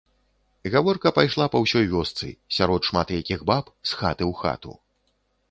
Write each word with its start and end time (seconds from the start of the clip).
Гаворка 0.75 1.11
пайшла 1.17 1.47
па 1.55 1.61
ўсёй 1.65 1.85
вёсцы, 1.91 2.31
сярод 2.57 2.81
шмат 2.89 3.07
якіх 3.19 3.45
баб, 3.53 3.71
з 3.91 4.01
хаты 4.01 4.23
ў 4.31 4.33
хату. 4.43 4.73